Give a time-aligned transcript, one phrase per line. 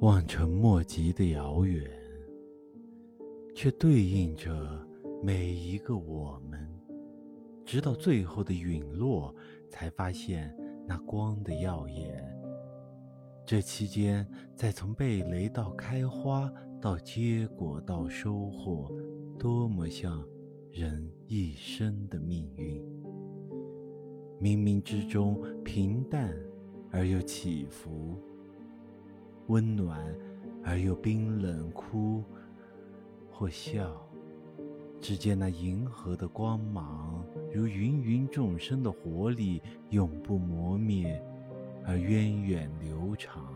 [0.00, 1.86] 望尘莫及的遥远，
[3.54, 4.50] 却对应着
[5.22, 6.58] 每一个我们。
[7.66, 9.34] 直到最后的陨落，
[9.68, 12.24] 才发现那光的耀眼。
[13.44, 14.26] 这期间，
[14.56, 18.90] 再从被雷到开花，到结果，到收获，
[19.38, 20.26] 多么像
[20.70, 22.82] 人一生的命运。
[24.40, 26.34] 冥冥之中，平淡
[26.90, 28.18] 而又起伏，
[29.50, 30.00] 温暖
[30.62, 32.22] 而又冰冷，哭
[33.28, 34.00] 或笑。
[35.00, 41.20] 只见那银河的光芒，如芸芸众生的活力，永不磨灭，
[41.84, 43.52] 而源远流长。